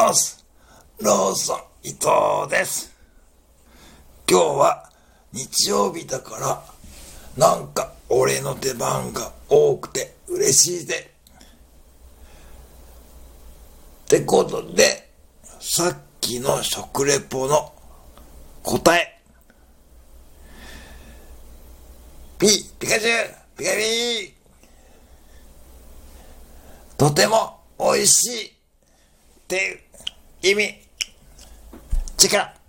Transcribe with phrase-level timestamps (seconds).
[0.00, 0.42] ます。
[1.02, 2.00] ローソン伊藤
[2.48, 2.90] です。
[4.28, 4.90] 今日は
[5.32, 6.62] 日曜日だから、
[7.36, 11.10] なんか俺の出番が多くて嬉しいぜ。
[14.06, 15.10] ってことで、
[15.60, 17.72] さっきの食レポの
[18.62, 19.20] 答え。
[22.38, 22.46] ピ
[22.78, 24.32] ピカチュウピカピー
[26.96, 28.59] とても美味しい
[29.50, 29.80] って
[30.46, 30.74] いう意味。
[32.16, 32.59] 力